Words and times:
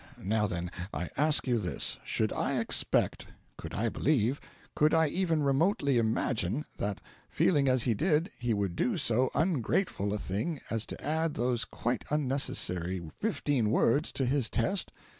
Now, 0.23 0.47
then, 0.47 0.71
I 0.91 1.11
ask 1.15 1.45
you 1.45 1.59
this; 1.59 1.99
could 2.17 2.33
I 2.33 2.59
expect 2.59 3.27
could 3.55 3.75
I 3.75 3.87
believe 3.87 4.41
could 4.75 4.95
I 4.95 5.05
even 5.09 5.43
remotely 5.43 5.99
imagine 5.99 6.65
that, 6.79 6.99
feeling 7.29 7.67
as 7.69 7.83
he 7.83 7.93
did, 7.93 8.31
he 8.39 8.51
would 8.51 8.75
do 8.75 8.97
so 8.97 9.29
ungrateful 9.35 10.11
a 10.11 10.17
thing 10.17 10.59
as 10.71 10.87
to 10.87 11.03
add 11.05 11.35
those 11.35 11.65
quite 11.65 12.03
unnecessary 12.09 12.99
fifteen 13.15 13.69
words 13.69 14.11
to 14.13 14.25
his 14.25 14.49
test? 14.49 14.91